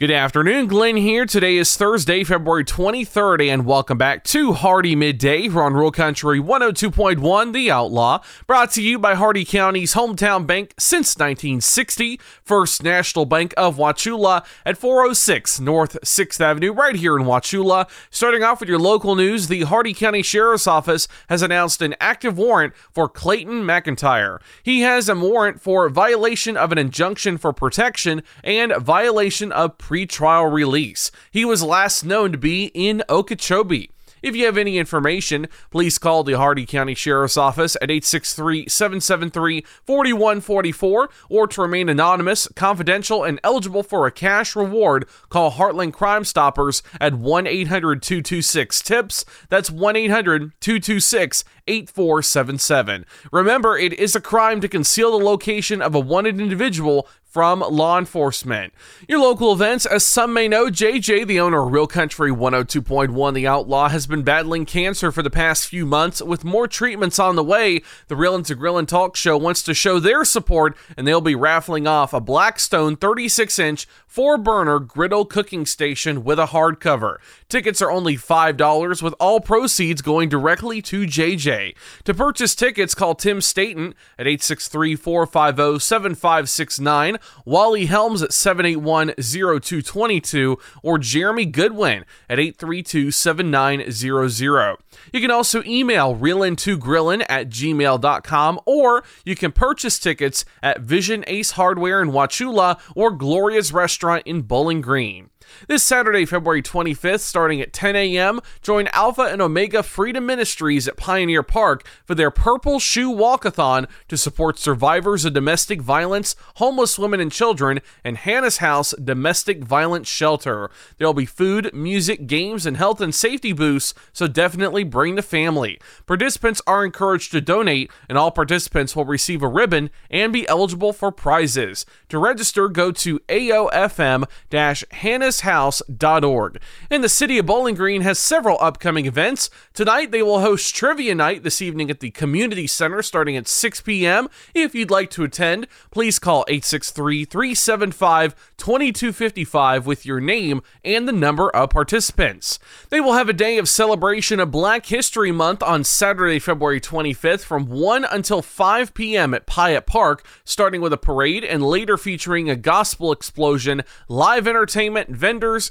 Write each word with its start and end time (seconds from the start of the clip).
Good 0.00 0.10
afternoon, 0.10 0.68
Glenn 0.68 0.96
here. 0.96 1.26
Today 1.26 1.58
is 1.58 1.76
Thursday, 1.76 2.24
February 2.24 2.64
23rd, 2.64 3.46
and 3.50 3.66
welcome 3.66 3.98
back 3.98 4.24
to 4.24 4.54
Hardee 4.54 4.96
Midday 4.96 5.42
here 5.42 5.60
on 5.60 5.74
Real 5.74 5.90
Country 5.90 6.40
102.1 6.40 7.52
The 7.52 7.70
Outlaw, 7.70 8.22
brought 8.46 8.70
to 8.70 8.82
you 8.82 8.98
by 8.98 9.14
Hardee 9.14 9.44
County's 9.44 9.92
hometown 9.92 10.46
bank 10.46 10.72
since 10.78 11.18
1960, 11.18 12.18
First 12.42 12.82
National 12.82 13.26
Bank 13.26 13.52
of 13.58 13.76
Wauchula 13.76 14.42
at 14.64 14.78
406 14.78 15.60
North 15.60 15.98
6th 16.02 16.40
Avenue, 16.40 16.72
right 16.72 16.96
here 16.96 17.14
in 17.18 17.24
Wauchula. 17.24 17.86
Starting 18.08 18.42
off 18.42 18.60
with 18.60 18.70
your 18.70 18.78
local 18.78 19.14
news, 19.14 19.48
the 19.48 19.64
Hardee 19.64 19.92
County 19.92 20.22
Sheriff's 20.22 20.66
Office 20.66 21.08
has 21.28 21.42
announced 21.42 21.82
an 21.82 21.94
active 22.00 22.38
warrant 22.38 22.72
for 22.90 23.06
Clayton 23.06 23.64
McIntyre. 23.64 24.40
He 24.62 24.80
has 24.80 25.10
a 25.10 25.14
warrant 25.14 25.60
for 25.60 25.90
violation 25.90 26.56
of 26.56 26.72
an 26.72 26.78
injunction 26.78 27.36
for 27.36 27.52
protection 27.52 28.22
and 28.42 28.74
violation 28.76 29.52
of 29.52 29.76
pre-trial 29.90 30.46
release. 30.46 31.10
He 31.32 31.44
was 31.44 31.64
last 31.64 32.04
known 32.04 32.30
to 32.30 32.38
be 32.38 32.66
in 32.74 33.02
Okeechobee. 33.08 33.90
If 34.22 34.36
you 34.36 34.44
have 34.44 34.56
any 34.56 34.78
information, 34.78 35.48
please 35.72 35.98
call 35.98 36.22
the 36.22 36.36
Hardee 36.36 36.64
County 36.64 36.94
Sheriff's 36.94 37.36
Office 37.36 37.74
at 37.76 37.90
863 37.90 38.68
773 38.68 39.64
4144 39.84 41.10
or 41.28 41.46
to 41.48 41.60
remain 41.60 41.88
anonymous, 41.88 42.46
confidential, 42.54 43.24
and 43.24 43.40
eligible 43.42 43.82
for 43.82 44.06
a 44.06 44.12
cash 44.12 44.54
reward, 44.54 45.08
call 45.28 45.50
Heartland 45.50 45.94
Crime 45.94 46.24
Stoppers 46.24 46.84
at 47.00 47.14
1 47.14 47.48
800 47.48 48.00
226 48.00 48.82
TIPS. 48.82 49.24
That's 49.48 49.70
1 49.72 49.96
800 49.96 50.52
226 50.60 51.44
8477. 51.66 53.06
Remember, 53.32 53.78
it 53.78 53.92
is 53.92 54.14
a 54.14 54.20
crime 54.20 54.60
to 54.60 54.68
conceal 54.68 55.18
the 55.18 55.24
location 55.24 55.80
of 55.80 55.94
a 55.94 56.00
wanted 56.00 56.40
individual 56.40 57.08
from 57.30 57.60
law 57.60 57.96
enforcement. 57.96 58.72
Your 59.08 59.20
local 59.20 59.52
events, 59.52 59.86
as 59.86 60.04
some 60.04 60.32
may 60.32 60.48
know, 60.48 60.66
JJ, 60.66 61.28
the 61.28 61.38
owner 61.38 61.64
of 61.64 61.72
Reel 61.72 61.86
Country 61.86 62.32
102.1 62.32 63.34
The 63.34 63.46
Outlaw, 63.46 63.88
has 63.88 64.08
been 64.08 64.22
battling 64.22 64.66
cancer 64.66 65.12
for 65.12 65.22
the 65.22 65.30
past 65.30 65.68
few 65.68 65.86
months. 65.86 66.20
With 66.20 66.44
more 66.44 66.66
treatments 66.66 67.20
on 67.20 67.36
the 67.36 67.44
way, 67.44 67.82
the 68.08 68.16
Real 68.16 68.40
to 68.42 68.56
Grillin' 68.56 68.86
Talk 68.86 69.16
Show 69.16 69.36
wants 69.36 69.62
to 69.62 69.74
show 69.74 69.98
their 70.00 70.24
support, 70.24 70.76
and 70.96 71.06
they'll 71.06 71.20
be 71.20 71.34
raffling 71.34 71.86
off 71.86 72.12
a 72.12 72.20
Blackstone 72.20 72.96
36 72.96 73.58
inch 73.58 73.86
four 74.10 74.36
burner 74.36 74.80
griddle 74.80 75.24
cooking 75.24 75.64
station 75.64 76.24
with 76.24 76.36
a 76.36 76.46
hardcover. 76.46 77.18
Tickets 77.48 77.80
are 77.80 77.92
only 77.92 78.16
$5, 78.16 79.02
with 79.02 79.14
all 79.20 79.40
proceeds 79.40 80.02
going 80.02 80.28
directly 80.28 80.82
to 80.82 81.06
JJ. 81.06 81.76
To 82.04 82.14
purchase 82.14 82.56
tickets, 82.56 82.92
call 82.92 83.14
Tim 83.14 83.40
Staten 83.40 83.94
at 84.18 84.26
863 84.26 84.96
450 84.96 85.78
7569, 85.78 87.18
Wally 87.44 87.86
Helms 87.86 88.22
at 88.22 88.32
781 88.32 89.14
0222, 89.18 90.58
or 90.82 90.98
Jeremy 90.98 91.46
Goodwin 91.46 92.04
at 92.28 92.38
832 92.38 93.10
7900. 93.10 94.76
You 95.12 95.20
can 95.20 95.30
also 95.30 95.62
email 95.64 96.16
reelin2grillin 96.16 97.24
at 97.28 97.48
gmail.com, 97.48 98.60
or 98.66 99.04
you 99.24 99.36
can 99.36 99.52
purchase 99.52 99.98
tickets 99.98 100.44
at 100.62 100.80
Vision 100.80 101.24
Ace 101.26 101.52
Hardware 101.52 102.02
in 102.02 102.10
Wauchula 102.10 102.78
or 102.94 103.10
Gloria's 103.10 103.72
Restaurant 103.72 104.22
in 104.26 104.42
Bowling 104.42 104.80
Green. 104.80 105.30
This 105.68 105.82
Saturday, 105.82 106.24
February 106.24 106.62
25th, 106.62 107.20
starting 107.20 107.60
at 107.60 107.72
10 107.72 107.96
a.m., 107.96 108.40
join 108.62 108.88
Alpha 108.88 109.22
and 109.22 109.42
Omega 109.42 109.82
Freedom 109.82 110.24
Ministries 110.26 110.88
at 110.88 110.96
Pioneer 110.96 111.42
Park 111.42 111.86
for 112.04 112.14
their 112.14 112.30
Purple 112.30 112.78
Shoe 112.78 113.10
Walkathon 113.10 113.88
to 114.08 114.16
support 114.16 114.58
survivors 114.58 115.24
of 115.24 115.32
domestic 115.32 115.80
violence, 115.80 116.36
homeless 116.56 116.98
women 116.98 117.20
and 117.20 117.32
children, 117.32 117.80
and 118.04 118.16
Hannah's 118.16 118.58
House 118.58 118.92
Domestic 118.92 119.64
Violence 119.64 120.08
Shelter. 120.08 120.70
There 120.98 121.06
will 121.06 121.14
be 121.14 121.26
food, 121.26 121.72
music, 121.72 122.26
games, 122.26 122.66
and 122.66 122.76
health 122.76 123.00
and 123.00 123.14
safety 123.14 123.52
booths, 123.52 123.94
so 124.12 124.26
definitely 124.26 124.84
bring 124.84 125.14
the 125.14 125.22
family. 125.22 125.80
Participants 126.06 126.60
are 126.66 126.84
encouraged 126.84 127.32
to 127.32 127.40
donate, 127.40 127.90
and 128.08 128.18
all 128.18 128.30
participants 128.30 128.94
will 128.94 129.04
receive 129.04 129.42
a 129.42 129.48
ribbon 129.48 129.90
and 130.10 130.32
be 130.32 130.48
eligible 130.48 130.92
for 130.92 131.12
prizes. 131.12 131.86
To 132.08 132.18
register, 132.18 132.68
go 132.68 132.90
to 132.92 133.18
aofm-hannah's 133.28 135.39
house.org. 135.40 136.60
And 136.90 137.04
the 137.04 137.08
city 137.08 137.38
of 137.38 137.46
Bowling 137.46 137.74
Green 137.74 138.02
has 138.02 138.18
several 138.18 138.58
upcoming 138.60 139.06
events. 139.06 139.50
Tonight, 139.74 140.10
they 140.10 140.22
will 140.22 140.40
host 140.40 140.74
Trivia 140.74 141.14
Night 141.14 141.42
this 141.42 141.62
evening 141.62 141.90
at 141.90 142.00
the 142.00 142.10
Community 142.10 142.66
Center 142.66 143.02
starting 143.02 143.36
at 143.36 143.48
6 143.48 143.80
p.m. 143.82 144.28
If 144.54 144.74
you'd 144.74 144.90
like 144.90 145.10
to 145.10 145.24
attend, 145.24 145.66
please 145.90 146.18
call 146.18 146.44
863 146.48 147.24
375 147.24 148.34
2255 148.56 149.86
with 149.86 150.06
your 150.06 150.20
name 150.20 150.62
and 150.84 151.08
the 151.08 151.12
number 151.12 151.50
of 151.50 151.70
participants. 151.70 152.58
They 152.90 153.00
will 153.00 153.14
have 153.14 153.28
a 153.28 153.34
day 153.34 153.58
of 153.58 153.68
celebration 153.68 154.40
of 154.40 154.50
Black 154.50 154.86
History 154.86 155.32
Month 155.32 155.62
on 155.62 155.84
Saturday, 155.84 156.38
February 156.38 156.80
25th 156.80 157.40
from 157.40 157.66
1 157.66 158.04
until 158.04 158.42
5 158.42 158.94
p.m. 158.94 159.34
at 159.34 159.46
Pyatt 159.46 159.86
Park, 159.86 160.24
starting 160.44 160.80
with 160.80 160.92
a 160.92 160.98
parade 160.98 161.44
and 161.44 161.62
later 161.62 161.96
featuring 161.96 162.50
a 162.50 162.56
gospel 162.56 163.12
explosion, 163.12 163.82
live 164.08 164.46
entertainment, 164.46 165.08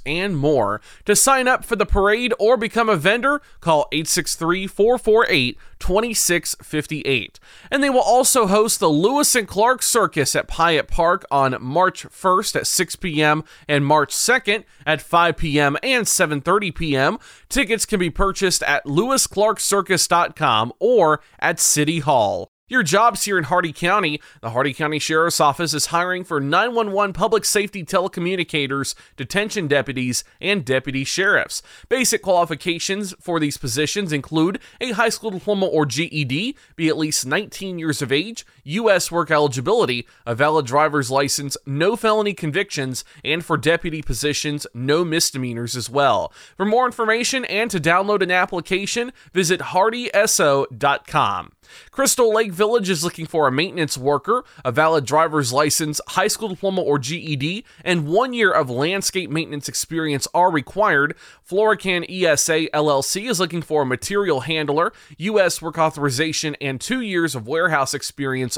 and 0.05 0.37
more. 0.37 0.79
To 1.05 1.15
sign 1.15 1.47
up 1.47 1.65
for 1.65 1.75
the 1.75 1.85
parade 1.85 2.33
or 2.39 2.55
become 2.55 2.89
a 2.89 2.95
vendor, 2.95 3.41
call 3.59 3.87
863 3.91 4.67
448 4.67 5.57
2658. 5.79 7.39
And 7.71 7.83
they 7.83 7.89
will 7.89 8.01
also 8.01 8.47
host 8.47 8.79
the 8.79 8.89
Lewis 8.89 9.35
and 9.35 9.47
Clark 9.47 9.81
Circus 9.81 10.35
at 10.35 10.47
Pyatt 10.47 10.87
Park 10.87 11.25
on 11.31 11.57
March 11.61 12.05
1st 12.05 12.55
at 12.57 12.67
6 12.67 12.95
p.m. 12.97 13.43
and 13.67 13.85
March 13.85 14.13
2nd 14.13 14.63
at 14.85 15.01
5 15.01 15.37
p.m. 15.37 15.77
and 15.81 16.05
7:30 16.05 16.75
p.m. 16.75 17.17
Tickets 17.47 17.85
can 17.85 17.99
be 17.99 18.09
purchased 18.09 18.61
at 18.63 18.85
lewisclarkcircus.com 18.85 20.73
or 20.79 21.21
at 21.39 21.59
City 21.59 21.99
Hall. 21.99 22.51
Your 22.69 22.83
jobs 22.83 23.25
here 23.25 23.39
in 23.39 23.45
Hardee 23.45 23.73
County. 23.73 24.21
The 24.41 24.51
Hardee 24.51 24.75
County 24.75 24.99
Sheriff's 24.99 25.39
Office 25.39 25.73
is 25.73 25.87
hiring 25.87 26.23
for 26.23 26.39
911 26.39 27.13
public 27.13 27.43
safety 27.43 27.83
telecommunicators, 27.83 28.93
detention 29.17 29.67
deputies, 29.67 30.23
and 30.39 30.63
deputy 30.63 31.03
sheriffs. 31.03 31.63
Basic 31.89 32.21
qualifications 32.21 33.15
for 33.19 33.39
these 33.39 33.57
positions 33.57 34.13
include 34.13 34.59
a 34.79 34.91
high 34.91 35.09
school 35.09 35.31
diploma 35.31 35.65
or 35.65 35.87
GED, 35.87 36.55
be 36.75 36.87
at 36.87 36.97
least 36.97 37.25
19 37.25 37.79
years 37.79 38.03
of 38.03 38.11
age, 38.11 38.45
U.S. 38.69 39.11
work 39.11 39.31
eligibility, 39.31 40.07
a 40.25 40.35
valid 40.35 40.65
driver's 40.65 41.09
license, 41.09 41.57
no 41.65 41.95
felony 41.95 42.33
convictions, 42.33 43.03
and 43.23 43.43
for 43.43 43.57
deputy 43.57 44.01
positions, 44.01 44.67
no 44.73 45.03
misdemeanors 45.03 45.75
as 45.75 45.89
well. 45.89 46.31
For 46.55 46.65
more 46.65 46.85
information 46.85 47.45
and 47.45 47.71
to 47.71 47.79
download 47.79 48.21
an 48.21 48.31
application, 48.31 49.11
visit 49.33 49.59
hardeeso.com. 49.59 51.51
Crystal 51.91 52.33
Lake 52.33 52.51
Village 52.51 52.89
is 52.89 53.03
looking 53.03 53.25
for 53.25 53.47
a 53.47 53.51
maintenance 53.51 53.97
worker, 53.97 54.43
a 54.63 54.71
valid 54.71 55.05
driver's 55.05 55.53
license, 55.53 56.01
high 56.09 56.27
school 56.27 56.49
diploma 56.49 56.81
or 56.81 56.99
GED, 56.99 57.63
and 57.83 58.07
one 58.07 58.33
year 58.33 58.51
of 58.51 58.69
landscape 58.69 59.29
maintenance 59.29 59.67
experience 59.67 60.27
are 60.33 60.51
required. 60.51 61.15
Florikan 61.47 62.05
ESA 62.09 62.67
LLC 62.73 63.29
is 63.29 63.39
looking 63.39 63.61
for 63.61 63.83
a 63.83 63.85
material 63.85 64.41
handler, 64.41 64.93
U.S. 65.17 65.61
work 65.61 65.77
authorization, 65.77 66.55
and 66.61 66.79
two 66.81 67.01
years 67.01 67.35
of 67.35 67.47
warehouse 67.47 67.93
experience 67.93 68.57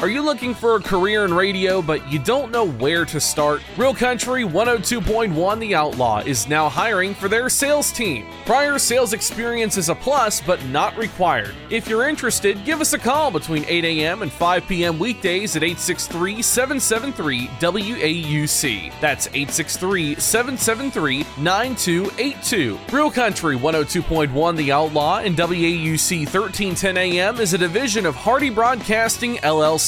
Are 0.00 0.08
you 0.08 0.22
looking 0.22 0.54
for 0.54 0.76
a 0.76 0.80
career 0.80 1.24
in 1.24 1.34
radio 1.34 1.82
but 1.82 2.08
you 2.08 2.20
don't 2.20 2.52
know 2.52 2.68
where 2.68 3.04
to 3.06 3.18
start? 3.18 3.62
Real 3.76 3.92
Country 3.92 4.44
102.1 4.44 5.58
The 5.58 5.74
Outlaw 5.74 6.20
is 6.20 6.48
now 6.48 6.68
hiring 6.68 7.16
for 7.16 7.28
their 7.28 7.48
sales 7.48 7.90
team. 7.90 8.24
Prior 8.46 8.78
sales 8.78 9.12
experience 9.12 9.76
is 9.76 9.88
a 9.88 9.96
plus 9.96 10.40
but 10.40 10.64
not 10.66 10.96
required. 10.96 11.52
If 11.68 11.88
you're 11.88 12.08
interested, 12.08 12.64
give 12.64 12.80
us 12.80 12.92
a 12.92 12.98
call 12.98 13.32
between 13.32 13.64
8 13.66 13.84
a.m. 13.84 14.22
and 14.22 14.30
5 14.30 14.68
p.m. 14.68 15.00
weekdays 15.00 15.56
at 15.56 15.64
863 15.64 16.42
773 16.42 17.46
WAUC. 17.48 18.92
That's 19.00 19.26
863 19.26 20.14
773 20.14 21.26
9282. 21.42 22.78
Real 22.92 23.10
Country 23.10 23.56
102.1 23.56 24.56
The 24.56 24.70
Outlaw 24.70 25.18
and 25.18 25.36
WAUC 25.36 26.20
1310 26.20 26.96
a.m. 26.96 27.40
is 27.40 27.52
a 27.52 27.58
division 27.58 28.06
of 28.06 28.14
Hardee 28.14 28.50
Broadcasting 28.50 29.38
LLC 29.38 29.87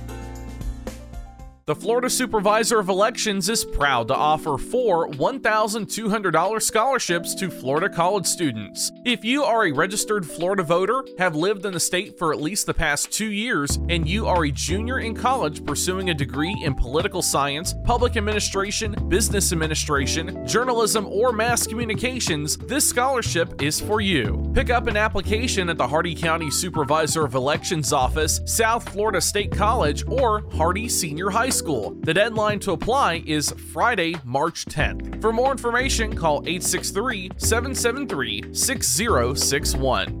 The 1.67 1.75
Florida 1.75 2.09
Supervisor 2.09 2.79
of 2.79 2.89
Elections 2.89 3.47
is 3.47 3.63
proud 3.63 4.07
to 4.07 4.15
offer 4.15 4.57
four 4.57 5.09
$1,200 5.09 6.61
scholarships 6.61 7.35
to 7.35 7.51
Florida 7.51 7.87
college 7.87 8.25
students. 8.25 8.91
If 9.05 9.23
you 9.23 9.43
are 9.43 9.67
a 9.67 9.71
registered 9.71 10.25
Florida 10.25 10.63
voter, 10.63 11.03
have 11.19 11.35
lived 11.35 11.63
in 11.67 11.73
the 11.73 11.79
state 11.79 12.17
for 12.17 12.33
at 12.33 12.41
least 12.41 12.65
the 12.65 12.73
past 12.73 13.11
two 13.11 13.31
years, 13.31 13.77
and 13.89 14.09
you 14.09 14.27
are 14.27 14.43
a 14.43 14.51
junior 14.51 14.99
in 14.99 15.13
college 15.13 15.63
pursuing 15.63 16.09
a 16.09 16.15
degree 16.15 16.59
in 16.63 16.73
political 16.73 17.21
science, 17.21 17.75
public 17.83 18.17
administration, 18.17 18.95
business 19.07 19.53
administration, 19.53 20.45
journalism, 20.47 21.05
or 21.05 21.31
mass 21.31 21.67
communications, 21.67 22.57
this 22.57 22.89
scholarship 22.89 23.61
is 23.61 23.79
for 23.79 24.01
you. 24.01 24.51
Pick 24.55 24.71
up 24.71 24.87
an 24.87 24.97
application 24.97 25.69
at 25.69 25.77
the 25.77 25.87
Hardee 25.87 26.15
County 26.15 26.49
Supervisor 26.49 27.23
of 27.23 27.35
Elections 27.35 27.93
office, 27.93 28.41
South 28.45 28.89
Florida 28.89 29.21
State 29.21 29.51
College, 29.51 30.03
or 30.07 30.43
Hardee 30.53 30.89
Senior 30.89 31.29
High 31.29 31.49
School. 31.49 31.60
The 31.61 32.13
deadline 32.13 32.59
to 32.61 32.71
apply 32.71 33.23
is 33.25 33.51
Friday, 33.51 34.15
March 34.23 34.65
10th. 34.65 35.21
For 35.21 35.31
more 35.31 35.51
information, 35.51 36.15
call 36.15 36.39
863 36.39 37.31
773 37.37 38.53
6061. 38.53 40.20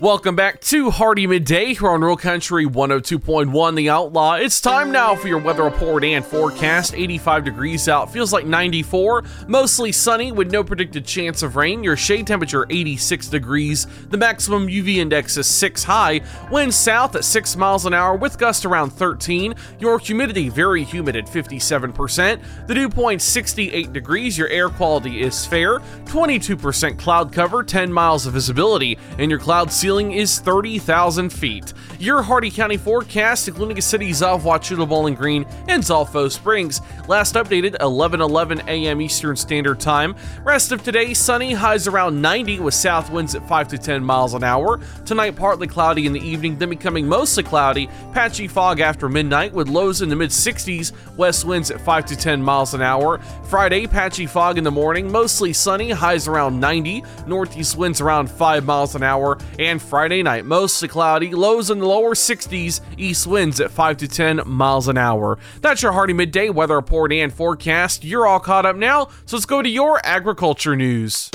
Welcome 0.00 0.36
back 0.36 0.60
to 0.60 0.92
Hardee 0.92 1.26
Midday 1.26 1.74
here 1.74 1.88
on 1.88 2.02
Real 2.02 2.16
Country 2.16 2.64
102.1 2.64 3.74
The 3.74 3.90
Outlaw. 3.90 4.34
It's 4.34 4.60
time 4.60 4.92
now 4.92 5.16
for 5.16 5.26
your 5.26 5.40
weather 5.40 5.64
report 5.64 6.04
and 6.04 6.24
forecast. 6.24 6.94
85 6.94 7.44
degrees 7.44 7.88
out, 7.88 8.12
feels 8.12 8.32
like 8.32 8.46
94. 8.46 9.24
Mostly 9.48 9.90
sunny 9.90 10.30
with 10.30 10.52
no 10.52 10.62
predicted 10.62 11.04
chance 11.04 11.42
of 11.42 11.56
rain. 11.56 11.82
Your 11.82 11.96
shade 11.96 12.28
temperature 12.28 12.64
86 12.70 13.26
degrees. 13.26 13.88
The 14.10 14.16
maximum 14.16 14.68
UV 14.68 14.98
index 14.98 15.36
is 15.36 15.48
6 15.48 15.82
high. 15.82 16.20
Wind 16.48 16.72
south 16.72 17.16
at 17.16 17.24
6 17.24 17.56
miles 17.56 17.84
an 17.84 17.92
hour 17.92 18.14
with 18.14 18.38
gust 18.38 18.64
around 18.64 18.90
13. 18.90 19.52
Your 19.80 19.98
humidity 19.98 20.48
very 20.48 20.84
humid 20.84 21.16
at 21.16 21.26
57%. 21.26 22.68
The 22.68 22.74
dew 22.74 22.88
point 22.88 23.20
68 23.20 23.92
degrees. 23.92 24.38
Your 24.38 24.48
air 24.50 24.68
quality 24.68 25.22
is 25.22 25.44
fair. 25.44 25.80
22% 26.04 27.00
cloud 27.00 27.32
cover, 27.32 27.64
10 27.64 27.92
miles 27.92 28.26
of 28.26 28.34
visibility, 28.34 28.96
and 29.18 29.28
your 29.28 29.40
cloud 29.40 29.72
ceiling 29.72 29.87
ceiling 29.88 30.12
is 30.12 30.38
30,000 30.40 31.30
feet. 31.30 31.72
Your 31.98 32.20
Hardee 32.20 32.50
County 32.50 32.76
forecast, 32.76 33.48
including 33.48 33.76
the 33.76 33.80
cities 33.80 34.20
of 34.22 34.42
Wauchula 34.42 34.86
Bowling 34.86 35.14
Green 35.14 35.46
and 35.66 35.82
Zolfo 35.82 36.30
Springs, 36.30 36.82
last 37.08 37.34
updated 37.36 37.74
11:11 37.78 38.60
a.m. 38.68 39.00
Eastern 39.00 39.34
Standard 39.34 39.80
Time. 39.80 40.14
Rest 40.44 40.72
of 40.72 40.84
today, 40.84 41.14
sunny, 41.14 41.54
highs 41.54 41.88
around 41.88 42.20
90 42.20 42.60
with 42.60 42.74
south 42.74 43.10
winds 43.10 43.34
at 43.34 43.48
5 43.48 43.68
to 43.68 43.78
10 43.78 44.04
miles 44.04 44.34
an 44.34 44.44
hour. 44.44 44.78
Tonight, 45.06 45.36
partly 45.36 45.66
cloudy 45.66 46.04
in 46.06 46.12
the 46.12 46.20
evening, 46.20 46.58
then 46.58 46.68
becoming 46.68 47.08
mostly 47.08 47.42
cloudy, 47.42 47.88
patchy 48.12 48.46
fog 48.46 48.80
after 48.80 49.08
midnight 49.08 49.54
with 49.54 49.68
lows 49.68 50.02
in 50.02 50.10
the 50.10 50.16
mid 50.16 50.30
60s, 50.30 50.92
west 51.16 51.46
winds 51.46 51.70
at 51.70 51.80
5 51.80 52.04
to 52.06 52.14
10 52.14 52.42
miles 52.42 52.74
an 52.74 52.82
hour. 52.82 53.18
Friday, 53.44 53.86
patchy 53.86 54.26
fog 54.26 54.58
in 54.58 54.64
the 54.64 54.70
morning, 54.70 55.10
mostly 55.10 55.54
sunny, 55.54 55.90
highs 55.90 56.28
around 56.28 56.60
90, 56.60 57.02
northeast 57.26 57.76
winds 57.76 58.02
around 58.02 58.30
5 58.30 58.64
miles 58.66 58.94
an 58.94 59.02
hour, 59.02 59.38
and 59.58 59.77
Friday 59.78 60.22
night, 60.22 60.44
mostly 60.44 60.88
cloudy, 60.88 61.30
lows 61.32 61.70
in 61.70 61.78
the 61.78 61.86
lower 61.86 62.14
60s, 62.14 62.80
east 62.96 63.26
winds 63.26 63.60
at 63.60 63.70
5 63.70 63.96
to 63.98 64.08
10 64.08 64.42
miles 64.46 64.88
an 64.88 64.98
hour. 64.98 65.38
That's 65.60 65.82
your 65.82 65.92
Hardee 65.92 66.12
Midday 66.12 66.48
weather 66.48 66.76
report 66.76 67.12
and 67.12 67.32
forecast. 67.32 68.04
You're 68.04 68.26
all 68.26 68.40
caught 68.40 68.66
up 68.66 68.76
now, 68.76 69.08
so 69.26 69.36
let's 69.36 69.46
go 69.46 69.62
to 69.62 69.68
your 69.68 70.00
agriculture 70.04 70.76
news. 70.76 71.30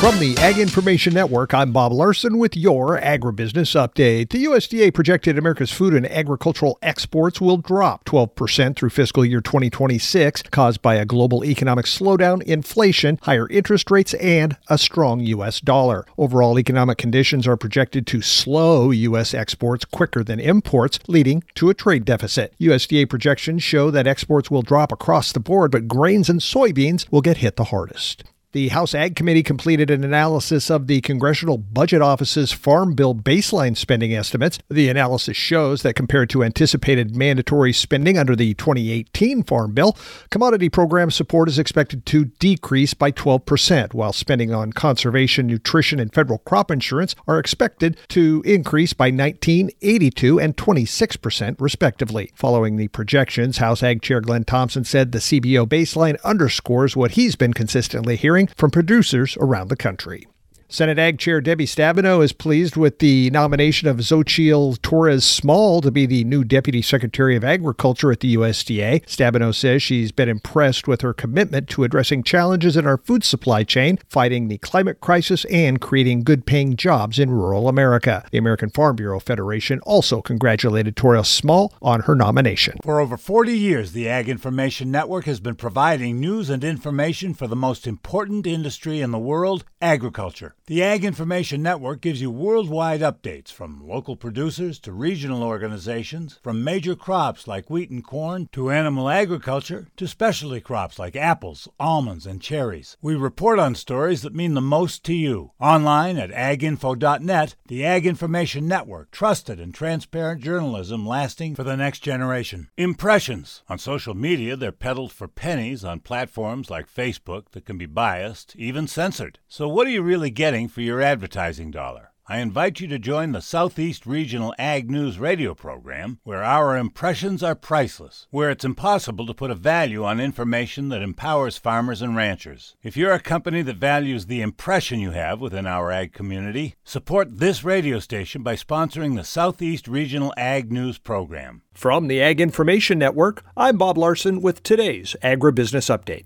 From 0.00 0.18
the 0.20 0.36
Ag 0.36 0.58
Information 0.58 1.14
Network, 1.14 1.54
I'm 1.54 1.72
Bob 1.72 1.90
Larson 1.90 2.36
with 2.36 2.54
your 2.54 3.00
agribusiness 3.00 3.74
update. 3.74 4.28
The 4.28 4.44
USDA 4.44 4.92
projected 4.92 5.38
America's 5.38 5.72
food 5.72 5.94
and 5.94 6.06
agricultural 6.06 6.78
exports 6.82 7.40
will 7.40 7.56
drop 7.56 8.04
12% 8.04 8.76
through 8.76 8.90
fiscal 8.90 9.24
year 9.24 9.40
2026, 9.40 10.42
caused 10.42 10.82
by 10.82 10.96
a 10.96 11.06
global 11.06 11.42
economic 11.46 11.86
slowdown, 11.86 12.42
inflation, 12.42 13.18
higher 13.22 13.48
interest 13.48 13.90
rates, 13.90 14.12
and 14.14 14.58
a 14.68 14.76
strong 14.76 15.20
U.S. 15.20 15.62
dollar. 15.62 16.04
Overall 16.18 16.58
economic 16.58 16.98
conditions 16.98 17.46
are 17.48 17.56
projected 17.56 18.06
to 18.08 18.20
slow 18.20 18.90
U.S. 18.90 19.32
exports 19.32 19.86
quicker 19.86 20.22
than 20.22 20.38
imports, 20.38 20.98
leading 21.08 21.42
to 21.54 21.70
a 21.70 21.74
trade 21.74 22.04
deficit. 22.04 22.54
USDA 22.60 23.08
projections 23.08 23.62
show 23.62 23.90
that 23.90 24.06
exports 24.06 24.50
will 24.50 24.62
drop 24.62 24.92
across 24.92 25.32
the 25.32 25.40
board, 25.40 25.70
but 25.70 25.88
grains 25.88 26.28
and 26.28 26.40
soybeans 26.40 27.10
will 27.10 27.22
get 27.22 27.38
hit 27.38 27.56
the 27.56 27.64
hardest. 27.64 28.24
The 28.56 28.68
House 28.68 28.94
Ag 28.94 29.16
Committee 29.16 29.42
completed 29.42 29.90
an 29.90 30.02
analysis 30.02 30.70
of 30.70 30.86
the 30.86 31.02
Congressional 31.02 31.58
Budget 31.58 32.00
Office's 32.00 32.52
Farm 32.52 32.94
Bill 32.94 33.14
baseline 33.14 33.76
spending 33.76 34.14
estimates. 34.14 34.58
The 34.70 34.88
analysis 34.88 35.36
shows 35.36 35.82
that 35.82 35.92
compared 35.92 36.30
to 36.30 36.42
anticipated 36.42 37.14
mandatory 37.14 37.74
spending 37.74 38.16
under 38.16 38.34
the 38.34 38.54
2018 38.54 39.42
Farm 39.42 39.74
Bill, 39.74 39.94
commodity 40.30 40.70
program 40.70 41.10
support 41.10 41.50
is 41.50 41.58
expected 41.58 42.06
to 42.06 42.24
decrease 42.38 42.94
by 42.94 43.12
12%, 43.12 43.92
while 43.92 44.14
spending 44.14 44.54
on 44.54 44.72
conservation, 44.72 45.46
nutrition, 45.46 46.00
and 46.00 46.14
federal 46.14 46.38
crop 46.38 46.70
insurance 46.70 47.14
are 47.28 47.38
expected 47.38 47.98
to 48.08 48.42
increase 48.46 48.94
by 48.94 49.10
19, 49.10 49.68
82, 49.82 50.40
and 50.40 50.56
26%, 50.56 51.60
respectively. 51.60 52.32
Following 52.34 52.76
the 52.76 52.88
projections, 52.88 53.58
House 53.58 53.82
Ag 53.82 54.00
Chair 54.00 54.22
Glenn 54.22 54.44
Thompson 54.44 54.84
said 54.84 55.12
the 55.12 55.18
CBO 55.18 55.66
baseline 55.66 56.16
underscores 56.24 56.96
what 56.96 57.10
he's 57.10 57.36
been 57.36 57.52
consistently 57.52 58.16
hearing 58.16 58.45
from 58.54 58.70
producers 58.70 59.36
around 59.40 59.68
the 59.68 59.76
country. 59.76 60.26
Senate 60.68 60.98
Ag 60.98 61.16
Chair 61.20 61.40
Debbie 61.40 61.64
Stabenow 61.64 62.24
is 62.24 62.32
pleased 62.32 62.76
with 62.76 62.98
the 62.98 63.30
nomination 63.30 63.86
of 63.86 63.98
Xochitl 63.98 64.82
Torres 64.82 65.24
Small 65.24 65.80
to 65.80 65.92
be 65.92 66.06
the 66.06 66.24
new 66.24 66.42
Deputy 66.42 66.82
Secretary 66.82 67.36
of 67.36 67.44
Agriculture 67.44 68.10
at 68.10 68.18
the 68.18 68.34
USDA. 68.34 69.06
Stabenow 69.06 69.54
says 69.54 69.80
she's 69.80 70.10
been 70.10 70.28
impressed 70.28 70.88
with 70.88 71.02
her 71.02 71.14
commitment 71.14 71.68
to 71.68 71.84
addressing 71.84 72.24
challenges 72.24 72.76
in 72.76 72.84
our 72.84 72.96
food 72.96 73.22
supply 73.22 73.62
chain, 73.62 74.00
fighting 74.08 74.48
the 74.48 74.58
climate 74.58 75.00
crisis, 75.00 75.44
and 75.44 75.80
creating 75.80 76.24
good 76.24 76.46
paying 76.46 76.74
jobs 76.74 77.20
in 77.20 77.30
rural 77.30 77.68
America. 77.68 78.24
The 78.32 78.38
American 78.38 78.70
Farm 78.70 78.96
Bureau 78.96 79.20
Federation 79.20 79.78
also 79.82 80.20
congratulated 80.20 80.96
Torres 80.96 81.28
Small 81.28 81.74
on 81.80 82.00
her 82.00 82.16
nomination. 82.16 82.78
For 82.82 82.98
over 82.98 83.16
40 83.16 83.56
years, 83.56 83.92
the 83.92 84.08
Ag 84.08 84.28
Information 84.28 84.90
Network 84.90 85.26
has 85.26 85.38
been 85.38 85.54
providing 85.54 86.18
news 86.18 86.50
and 86.50 86.64
information 86.64 87.34
for 87.34 87.46
the 87.46 87.54
most 87.54 87.86
important 87.86 88.48
industry 88.48 89.00
in 89.00 89.12
the 89.12 89.18
world 89.18 89.64
agriculture. 89.80 90.54
The 90.68 90.82
Ag 90.82 91.04
Information 91.04 91.62
Network 91.62 92.00
gives 92.00 92.20
you 92.20 92.28
worldwide 92.28 93.00
updates 93.00 93.52
from 93.52 93.86
local 93.86 94.16
producers 94.16 94.80
to 94.80 94.90
regional 94.90 95.44
organizations, 95.44 96.40
from 96.42 96.64
major 96.64 96.96
crops 96.96 97.46
like 97.46 97.70
wheat 97.70 97.88
and 97.88 98.02
corn 98.02 98.48
to 98.50 98.72
animal 98.72 99.08
agriculture 99.08 99.86
to 99.96 100.08
specialty 100.08 100.60
crops 100.60 100.98
like 100.98 101.14
apples, 101.14 101.68
almonds, 101.78 102.26
and 102.26 102.42
cherries. 102.42 102.96
We 103.00 103.14
report 103.14 103.60
on 103.60 103.76
stories 103.76 104.22
that 104.22 104.34
mean 104.34 104.54
the 104.54 104.60
most 104.60 105.04
to 105.04 105.14
you. 105.14 105.52
Online 105.60 106.18
at 106.18 106.32
aginfo.net, 106.32 107.54
the 107.68 107.84
Ag 107.86 108.04
Information 108.04 108.66
Network, 108.66 109.12
trusted 109.12 109.60
and 109.60 109.72
transparent 109.72 110.42
journalism 110.42 111.06
lasting 111.06 111.54
for 111.54 111.62
the 111.62 111.76
next 111.76 112.00
generation. 112.00 112.70
Impressions. 112.76 113.62
On 113.68 113.78
social 113.78 114.14
media, 114.14 114.56
they're 114.56 114.72
peddled 114.72 115.12
for 115.12 115.28
pennies 115.28 115.84
on 115.84 116.00
platforms 116.00 116.70
like 116.70 116.92
Facebook 116.92 117.52
that 117.52 117.66
can 117.66 117.78
be 117.78 117.86
biased, 117.86 118.56
even 118.56 118.88
censored. 118.88 119.38
So, 119.46 119.68
what 119.68 119.86
are 119.86 119.90
you 119.90 120.02
really 120.02 120.30
getting? 120.30 120.55
For 120.64 120.80
your 120.80 121.02
advertising 121.02 121.70
dollar. 121.70 122.12
I 122.28 122.38
invite 122.38 122.80
you 122.80 122.88
to 122.88 122.98
join 122.98 123.30
the 123.30 123.40
Southeast 123.40 124.04
Regional 124.04 124.52
Ag 124.58 124.90
News 124.90 125.16
radio 125.16 125.54
program, 125.54 126.18
where 126.24 126.42
our 126.42 126.76
impressions 126.76 127.40
are 127.40 127.54
priceless, 127.54 128.26
where 128.32 128.50
it's 128.50 128.64
impossible 128.64 129.26
to 129.26 129.34
put 129.34 129.52
a 129.52 129.54
value 129.54 130.02
on 130.02 130.18
information 130.18 130.88
that 130.88 131.02
empowers 131.02 131.56
farmers 131.56 132.02
and 132.02 132.16
ranchers. 132.16 132.74
If 132.82 132.96
you're 132.96 133.12
a 133.12 133.20
company 133.20 133.62
that 133.62 133.76
values 133.76 134.26
the 134.26 134.40
impression 134.40 134.98
you 134.98 135.12
have 135.12 135.40
within 135.40 135.68
our 135.68 135.92
ag 135.92 136.12
community, 136.12 136.74
support 136.82 137.38
this 137.38 137.62
radio 137.62 138.00
station 138.00 138.42
by 138.42 138.56
sponsoring 138.56 139.14
the 139.14 139.22
Southeast 139.22 139.86
Regional 139.86 140.34
Ag 140.36 140.72
News 140.72 140.98
program. 140.98 141.62
From 141.74 142.08
the 142.08 142.20
Ag 142.20 142.40
Information 142.40 142.98
Network, 142.98 143.44
I'm 143.56 143.76
Bob 143.76 143.98
Larson 143.98 144.40
with 144.40 144.64
today's 144.64 145.14
Agribusiness 145.22 145.96
Update. 145.96 146.24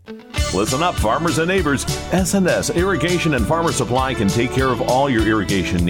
Listen 0.54 0.82
up, 0.82 0.96
farmers 0.96 1.38
and 1.38 1.46
neighbors. 1.46 1.84
SNS 2.10 2.74
Irrigation 2.74 3.34
and 3.34 3.46
Farmer 3.46 3.70
Supply 3.70 4.14
can 4.14 4.26
take 4.26 4.50
care 4.50 4.68
of 4.68 4.80
all 4.82 5.08
your 5.08 5.26
irrigation 5.26 5.84
needs, 5.84 5.89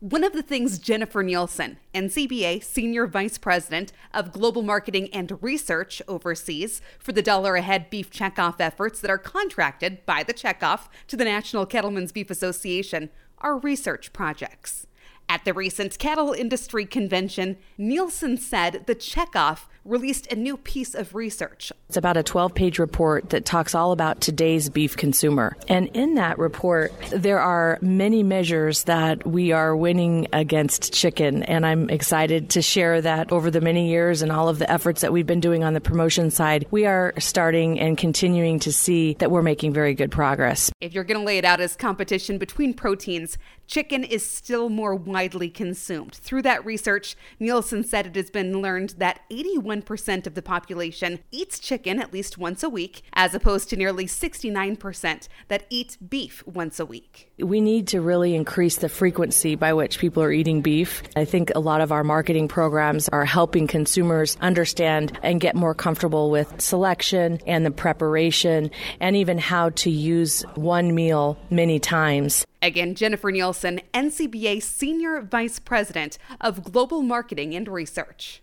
One 0.00 0.24
of 0.24 0.32
the 0.32 0.42
things 0.42 0.78
Jennifer 0.78 1.22
Nielsen, 1.22 1.76
NCBA 1.92 2.64
Senior 2.64 3.06
Vice 3.06 3.36
President 3.36 3.92
of 4.14 4.32
Global 4.32 4.62
Marketing 4.62 5.12
and 5.12 5.36
Research, 5.42 6.00
oversees 6.08 6.80
for 6.98 7.12
the 7.12 7.20
Dollar 7.20 7.54
Ahead 7.56 7.90
Beef 7.90 8.10
Checkoff 8.10 8.60
efforts 8.60 9.00
that 9.00 9.10
are 9.10 9.18
contracted 9.18 10.06
by 10.06 10.22
the 10.22 10.32
Checkoff 10.32 10.88
to 11.08 11.18
the 11.18 11.26
National 11.26 11.66
Cattlemen's 11.66 12.12
Beef 12.12 12.30
Association 12.30 13.10
are 13.40 13.58
research 13.58 14.14
projects. 14.14 14.86
At 15.30 15.44
the 15.44 15.54
recent 15.54 15.96
Cattle 16.00 16.32
Industry 16.32 16.84
Convention, 16.84 17.56
Nielsen 17.78 18.36
said 18.36 18.82
the 18.88 18.96
Checkoff 18.96 19.68
released 19.84 20.30
a 20.30 20.36
new 20.36 20.56
piece 20.56 20.94
of 20.94 21.14
research. 21.14 21.72
It's 21.88 21.96
about 21.96 22.16
a 22.16 22.22
12 22.22 22.54
page 22.54 22.78
report 22.78 23.30
that 23.30 23.44
talks 23.44 23.74
all 23.74 23.92
about 23.92 24.20
today's 24.20 24.68
beef 24.68 24.96
consumer. 24.96 25.56
And 25.68 25.88
in 25.94 26.16
that 26.16 26.38
report, 26.38 26.92
there 27.10 27.40
are 27.40 27.78
many 27.80 28.22
measures 28.22 28.84
that 28.84 29.26
we 29.26 29.52
are 29.52 29.74
winning 29.74 30.28
against 30.32 30.92
chicken. 30.92 31.42
And 31.44 31.64
I'm 31.64 31.88
excited 31.90 32.50
to 32.50 32.62
share 32.62 33.00
that 33.00 33.32
over 33.32 33.50
the 33.50 33.60
many 33.60 33.88
years 33.88 34.22
and 34.22 34.30
all 34.30 34.48
of 34.48 34.58
the 34.58 34.70
efforts 34.70 35.00
that 35.00 35.12
we've 35.12 35.26
been 35.26 35.40
doing 35.40 35.64
on 35.64 35.74
the 35.74 35.80
promotion 35.80 36.30
side, 36.30 36.66
we 36.70 36.86
are 36.86 37.14
starting 37.18 37.80
and 37.80 37.96
continuing 37.96 38.58
to 38.60 38.72
see 38.72 39.14
that 39.14 39.30
we're 39.30 39.42
making 39.42 39.72
very 39.72 39.94
good 39.94 40.10
progress. 40.10 40.70
If 40.80 40.92
you're 40.92 41.04
going 41.04 41.20
to 41.20 41.26
lay 41.26 41.38
it 41.38 41.44
out 41.44 41.60
as 41.60 41.76
competition 41.76 42.38
between 42.38 42.74
proteins, 42.74 43.38
chicken 43.66 44.04
is 44.04 44.24
still 44.24 44.68
more 44.68 44.94
widely 45.20 45.50
consumed. 45.50 46.14
Through 46.14 46.40
that 46.42 46.64
research, 46.64 47.14
Nielsen 47.38 47.84
said 47.84 48.06
it 48.06 48.16
has 48.16 48.30
been 48.30 48.62
learned 48.62 48.94
that 48.96 49.20
81% 49.30 50.26
of 50.26 50.34
the 50.34 50.40
population 50.40 51.18
eats 51.30 51.58
chicken 51.58 52.00
at 52.00 52.10
least 52.10 52.38
once 52.38 52.62
a 52.62 52.70
week, 52.70 53.02
as 53.12 53.34
opposed 53.34 53.68
to 53.68 53.76
nearly 53.76 54.06
69% 54.06 55.28
that 55.48 55.64
eat 55.68 55.98
beef 56.08 56.42
once 56.46 56.80
a 56.80 56.86
week. 56.86 57.30
We 57.38 57.60
need 57.60 57.86
to 57.88 58.00
really 58.00 58.34
increase 58.34 58.78
the 58.78 58.88
frequency 58.88 59.56
by 59.56 59.74
which 59.74 59.98
people 59.98 60.22
are 60.22 60.32
eating 60.32 60.62
beef. 60.62 61.02
I 61.14 61.26
think 61.26 61.52
a 61.54 61.60
lot 61.60 61.82
of 61.82 61.92
our 61.92 62.02
marketing 62.02 62.48
programs 62.48 63.10
are 63.10 63.26
helping 63.26 63.66
consumers 63.66 64.38
understand 64.40 65.18
and 65.22 65.38
get 65.38 65.54
more 65.54 65.74
comfortable 65.74 66.30
with 66.30 66.62
selection 66.62 67.40
and 67.46 67.66
the 67.66 67.70
preparation 67.70 68.70
and 69.00 69.16
even 69.16 69.36
how 69.36 69.68
to 69.84 69.90
use 69.90 70.46
one 70.54 70.94
meal 70.94 71.36
many 71.50 71.78
times. 71.78 72.46
Again, 72.62 72.94
Jennifer 72.94 73.30
Nielsen, 73.30 73.80
NCBA 73.94 74.62
Senior 74.62 75.22
Vice 75.22 75.58
President 75.58 76.18
of 76.40 76.62
Global 76.62 77.00
Marketing 77.02 77.54
and 77.54 77.66
Research. 77.66 78.42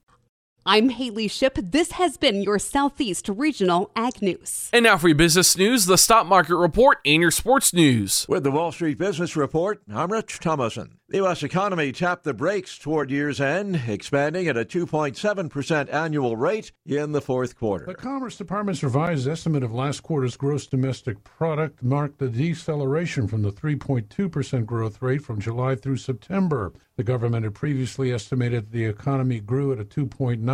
I'm 0.63 0.89
Haley 0.89 1.27
Ship. 1.27 1.57
This 1.59 1.93
has 1.93 2.17
been 2.17 2.43
your 2.43 2.59
Southeast 2.59 3.27
Regional 3.27 3.89
Ag 3.95 4.21
News. 4.21 4.69
And 4.71 4.83
now 4.83 4.95
for 4.95 5.07
your 5.07 5.15
business 5.15 5.57
news, 5.57 5.87
the 5.87 5.97
stock 5.97 6.27
market 6.27 6.55
report, 6.55 6.99
and 7.03 7.19
your 7.19 7.31
sports 7.31 7.73
news. 7.73 8.27
With 8.29 8.43
the 8.43 8.51
Wall 8.51 8.71
Street 8.71 8.99
Business 8.99 9.35
Report, 9.35 9.81
I'm 9.91 10.11
Rich 10.11 10.39
Thomason. 10.39 10.99
The 11.09 11.17
U.S. 11.17 11.43
economy 11.43 11.91
tapped 11.91 12.23
the 12.23 12.33
brakes 12.33 12.77
toward 12.77 13.11
year's 13.11 13.41
end, 13.41 13.81
expanding 13.87 14.47
at 14.47 14.55
a 14.55 14.63
2.7% 14.63 15.93
annual 15.93 16.37
rate 16.37 16.71
in 16.85 17.11
the 17.11 17.19
fourth 17.19 17.57
quarter. 17.57 17.85
The 17.85 17.95
Commerce 17.95 18.37
Department's 18.37 18.81
revised 18.81 19.27
estimate 19.27 19.63
of 19.63 19.73
last 19.73 20.03
quarter's 20.03 20.37
gross 20.37 20.67
domestic 20.67 21.21
product 21.25 21.83
marked 21.83 22.21
a 22.21 22.29
deceleration 22.29 23.27
from 23.27 23.41
the 23.41 23.51
3.2% 23.51 24.65
growth 24.65 25.01
rate 25.01 25.21
from 25.21 25.41
July 25.41 25.75
through 25.75 25.97
September. 25.97 26.71
The 26.95 27.03
government 27.03 27.43
had 27.43 27.55
previously 27.55 28.13
estimated 28.13 28.71
the 28.71 28.85
economy 28.85 29.41
grew 29.41 29.73
at 29.73 29.79
a 29.79 29.85
2.9% 29.85 30.50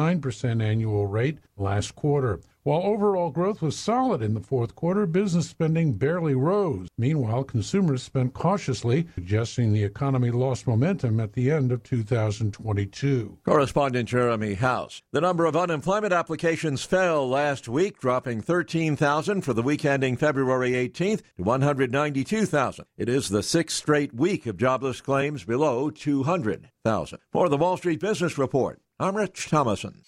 annual 0.62 1.08
rate 1.08 1.40
last 1.58 1.96
quarter. 1.96 2.40
While 2.68 2.82
overall 2.84 3.30
growth 3.30 3.62
was 3.62 3.78
solid 3.78 4.22
in 4.22 4.34
the 4.34 4.42
fourth 4.42 4.76
quarter, 4.76 5.06
business 5.06 5.48
spending 5.48 5.94
barely 5.94 6.36
rose. 6.36 6.90
Meanwhile, 6.98 7.46
consumers 7.46 8.04
spent 8.04 8.34
cautiously, 8.34 9.08
suggesting 9.16 9.72
the 9.72 9.86
economy 9.86 10.32
lost 10.32 10.68
momentum 10.68 11.22
at 11.22 11.32
the 11.32 11.50
end 11.50 11.72
of 11.72 11.82
2022. 11.84 13.38
Correspondent 13.46 14.10
Jeremy 14.10 14.56
House. 14.56 15.02
The 15.14 15.22
number 15.22 15.46
of 15.46 15.56
unemployment 15.56 16.12
applications 16.12 16.84
fell 16.84 17.30
last 17.30 17.70
week, 17.70 18.02
dropping 18.02 18.42
13,000 18.42 19.44
for 19.44 19.54
the 19.54 19.64
week 19.64 19.86
ending 19.86 20.18
February 20.18 20.72
18th 20.72 21.22
to 21.38 21.44
192,000. 21.44 22.84
It 22.98 23.08
is 23.08 23.30
the 23.30 23.44
sixth 23.44 23.78
straight 23.78 24.14
week 24.14 24.46
of 24.46 24.58
jobless 24.58 25.00
claims 25.00 25.46
below 25.46 25.90
200,000. 25.90 27.20
For 27.32 27.48
the 27.48 27.56
Wall 27.56 27.78
Street 27.78 28.02
Business 28.02 28.38
Report, 28.38 28.82
I'm 29.00 29.16
Rich 29.16 29.50
Thomason. 29.50 30.02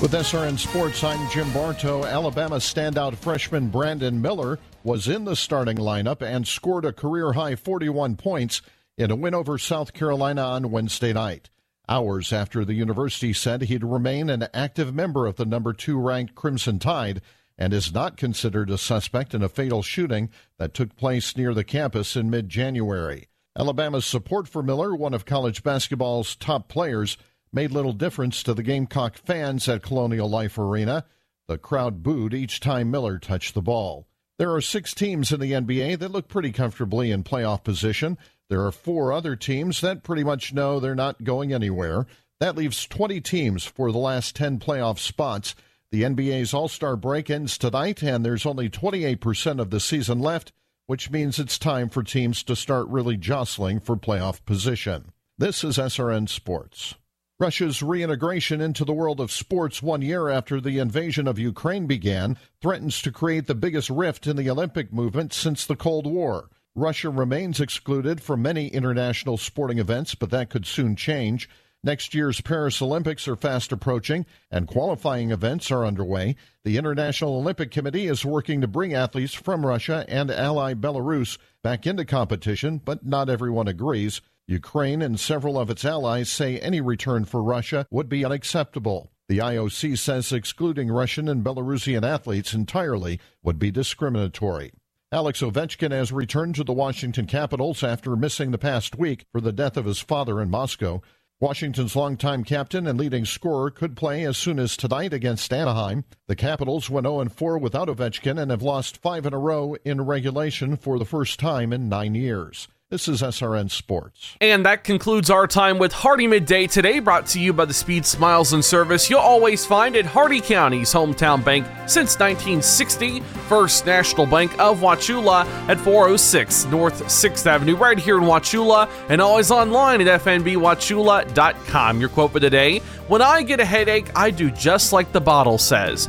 With 0.00 0.12
SRN 0.12 0.56
Sports, 0.56 1.02
I'm 1.02 1.28
Jim 1.32 1.52
Bartow. 1.52 2.04
Alabama 2.04 2.56
standout 2.56 3.16
freshman 3.16 3.70
Brandon 3.70 4.22
Miller 4.22 4.60
was 4.84 5.08
in 5.08 5.24
the 5.24 5.34
starting 5.34 5.76
lineup 5.76 6.22
and 6.22 6.46
scored 6.46 6.84
a 6.84 6.92
career 6.92 7.32
high 7.32 7.56
41 7.56 8.14
points 8.14 8.62
in 8.96 9.10
a 9.10 9.16
win 9.16 9.34
over 9.34 9.58
South 9.58 9.92
Carolina 9.92 10.42
on 10.42 10.70
Wednesday 10.70 11.12
night. 11.12 11.50
Hours 11.88 12.32
after 12.32 12.64
the 12.64 12.74
university 12.74 13.32
said 13.32 13.62
he'd 13.62 13.82
remain 13.82 14.30
an 14.30 14.46
active 14.54 14.94
member 14.94 15.26
of 15.26 15.34
the 15.34 15.44
number 15.44 15.72
two 15.72 15.98
ranked 15.98 16.36
Crimson 16.36 16.78
Tide 16.78 17.20
and 17.58 17.72
is 17.72 17.92
not 17.92 18.16
considered 18.16 18.70
a 18.70 18.78
suspect 18.78 19.34
in 19.34 19.42
a 19.42 19.48
fatal 19.48 19.82
shooting 19.82 20.30
that 20.58 20.72
took 20.72 20.94
place 20.94 21.36
near 21.36 21.52
the 21.52 21.64
campus 21.64 22.14
in 22.14 22.30
mid 22.30 22.48
January. 22.48 23.26
Alabama's 23.58 24.06
support 24.06 24.46
for 24.46 24.62
Miller, 24.62 24.94
one 24.94 25.14
of 25.14 25.24
college 25.24 25.64
basketball's 25.64 26.36
top 26.36 26.68
players, 26.68 27.16
made 27.56 27.72
little 27.72 27.94
difference 27.94 28.42
to 28.42 28.52
the 28.52 28.62
Gamecock 28.62 29.16
fans 29.16 29.66
at 29.66 29.82
Colonial 29.82 30.28
Life 30.28 30.58
Arena. 30.58 31.06
The 31.48 31.56
crowd 31.56 32.02
booed 32.02 32.34
each 32.34 32.60
time 32.60 32.90
Miller 32.90 33.18
touched 33.18 33.54
the 33.54 33.62
ball. 33.62 34.06
There 34.38 34.54
are 34.54 34.60
six 34.60 34.92
teams 34.92 35.32
in 35.32 35.40
the 35.40 35.52
NBA 35.52 35.98
that 36.00 36.10
look 36.10 36.28
pretty 36.28 36.52
comfortably 36.52 37.10
in 37.10 37.24
playoff 37.24 37.64
position. 37.64 38.18
There 38.50 38.62
are 38.66 38.72
four 38.72 39.10
other 39.10 39.36
teams 39.36 39.80
that 39.80 40.02
pretty 40.02 40.22
much 40.22 40.52
know 40.52 40.78
they're 40.78 40.94
not 40.94 41.24
going 41.24 41.54
anywhere. 41.54 42.06
That 42.40 42.56
leaves 42.56 42.86
20 42.86 43.22
teams 43.22 43.64
for 43.64 43.90
the 43.90 43.96
last 43.96 44.36
10 44.36 44.58
playoff 44.58 44.98
spots. 44.98 45.54
The 45.90 46.02
NBA's 46.02 46.52
All 46.52 46.68
Star 46.68 46.94
break 46.94 47.30
ends 47.30 47.56
tonight, 47.56 48.02
and 48.02 48.22
there's 48.22 48.44
only 48.44 48.68
28% 48.68 49.60
of 49.62 49.70
the 49.70 49.80
season 49.80 50.18
left, 50.18 50.52
which 50.88 51.10
means 51.10 51.38
it's 51.38 51.58
time 51.58 51.88
for 51.88 52.02
teams 52.02 52.42
to 52.42 52.54
start 52.54 52.86
really 52.88 53.16
jostling 53.16 53.80
for 53.80 53.96
playoff 53.96 54.44
position. 54.44 55.10
This 55.38 55.64
is 55.64 55.78
SRN 55.78 56.28
Sports. 56.28 56.96
Russia's 57.38 57.82
reintegration 57.82 58.62
into 58.62 58.82
the 58.82 58.94
world 58.94 59.20
of 59.20 59.30
sports 59.30 59.82
one 59.82 60.00
year 60.00 60.30
after 60.30 60.58
the 60.58 60.78
invasion 60.78 61.28
of 61.28 61.38
Ukraine 61.38 61.86
began 61.86 62.38
threatens 62.62 63.02
to 63.02 63.12
create 63.12 63.46
the 63.46 63.54
biggest 63.54 63.90
rift 63.90 64.26
in 64.26 64.36
the 64.36 64.48
Olympic 64.48 64.90
movement 64.90 65.34
since 65.34 65.66
the 65.66 65.76
Cold 65.76 66.06
War. 66.06 66.48
Russia 66.74 67.10
remains 67.10 67.60
excluded 67.60 68.22
from 68.22 68.40
many 68.40 68.68
international 68.68 69.36
sporting 69.36 69.78
events, 69.78 70.14
but 70.14 70.30
that 70.30 70.48
could 70.48 70.64
soon 70.64 70.96
change. 70.96 71.46
Next 71.84 72.14
year's 72.14 72.40
Paris 72.40 72.80
Olympics 72.80 73.28
are 73.28 73.36
fast 73.36 73.70
approaching, 73.70 74.24
and 74.50 74.66
qualifying 74.66 75.30
events 75.30 75.70
are 75.70 75.84
underway. 75.84 76.36
The 76.64 76.78
International 76.78 77.36
Olympic 77.36 77.70
Committee 77.70 78.06
is 78.06 78.24
working 78.24 78.62
to 78.62 78.66
bring 78.66 78.94
athletes 78.94 79.34
from 79.34 79.66
Russia 79.66 80.06
and 80.08 80.30
ally 80.30 80.72
Belarus 80.72 81.36
back 81.62 81.86
into 81.86 82.06
competition, 82.06 82.80
but 82.82 83.04
not 83.04 83.28
everyone 83.28 83.68
agrees. 83.68 84.22
Ukraine 84.48 85.02
and 85.02 85.18
several 85.18 85.58
of 85.58 85.70
its 85.70 85.84
allies 85.84 86.30
say 86.30 86.58
any 86.58 86.80
return 86.80 87.24
for 87.24 87.42
Russia 87.42 87.86
would 87.90 88.08
be 88.08 88.24
unacceptable. 88.24 89.10
The 89.28 89.38
IOC 89.38 89.98
says 89.98 90.32
excluding 90.32 90.88
Russian 90.88 91.28
and 91.28 91.42
Belarusian 91.42 92.04
athletes 92.04 92.54
entirely 92.54 93.18
would 93.42 93.58
be 93.58 93.72
discriminatory. 93.72 94.72
Alex 95.10 95.40
Ovechkin 95.40 95.90
has 95.90 96.12
returned 96.12 96.54
to 96.54 96.64
the 96.64 96.72
Washington 96.72 97.26
Capitals 97.26 97.82
after 97.82 98.14
missing 98.14 98.52
the 98.52 98.58
past 98.58 98.96
week 98.96 99.24
for 99.32 99.40
the 99.40 99.52
death 99.52 99.76
of 99.76 99.84
his 99.84 99.98
father 99.98 100.40
in 100.40 100.48
Moscow. 100.48 101.02
Washington's 101.40 101.96
longtime 101.96 102.44
captain 102.44 102.86
and 102.86 102.98
leading 102.98 103.24
scorer 103.24 103.70
could 103.72 103.96
play 103.96 104.24
as 104.24 104.38
soon 104.38 104.60
as 104.60 104.76
tonight 104.76 105.12
against 105.12 105.52
Anaheim. 105.52 106.04
The 106.28 106.36
Capitals 106.36 106.88
went 106.88 107.06
0 107.06 107.28
4 107.28 107.58
without 107.58 107.88
Ovechkin 107.88 108.40
and 108.40 108.52
have 108.52 108.62
lost 108.62 109.02
five 109.02 109.26
in 109.26 109.34
a 109.34 109.38
row 109.38 109.76
in 109.84 110.02
regulation 110.02 110.76
for 110.76 111.00
the 111.00 111.04
first 111.04 111.40
time 111.40 111.72
in 111.72 111.88
nine 111.88 112.14
years. 112.14 112.68
This 112.88 113.08
is 113.08 113.20
SRN 113.20 113.68
Sports. 113.72 114.36
And 114.40 114.64
that 114.64 114.84
concludes 114.84 115.28
our 115.28 115.48
time 115.48 115.80
with 115.80 115.92
Hardee 115.92 116.28
Midday 116.28 116.68
today, 116.68 117.00
brought 117.00 117.26
to 117.28 117.40
you 117.40 117.52
by 117.52 117.64
the 117.64 117.74
Speed 117.74 118.06
Smiles 118.06 118.52
and 118.52 118.64
Service 118.64 119.10
you'll 119.10 119.18
always 119.18 119.66
find 119.66 119.96
at 119.96 120.04
Hardee 120.04 120.40
County's 120.40 120.92
hometown 120.92 121.44
bank 121.44 121.66
since 121.88 122.16
1960, 122.16 123.22
First 123.48 123.86
National 123.86 124.24
Bank 124.24 124.52
of 124.60 124.78
Wauchula 124.78 125.46
at 125.68 125.80
406 125.80 126.66
North 126.66 127.02
6th 127.02 127.44
Avenue, 127.44 127.74
right 127.74 127.98
here 127.98 128.18
in 128.18 128.22
Wauchula, 128.22 128.88
and 129.08 129.20
always 129.20 129.50
online 129.50 130.00
at 130.00 130.20
fnbwauchula.com. 130.20 131.98
Your 131.98 132.08
quote 132.08 132.30
for 132.30 132.38
today 132.38 132.78
When 133.08 133.20
I 133.20 133.42
get 133.42 133.58
a 133.58 133.64
headache, 133.64 134.06
I 134.14 134.30
do 134.30 134.48
just 134.48 134.92
like 134.92 135.10
the 135.10 135.20
bottle 135.20 135.58
says 135.58 136.08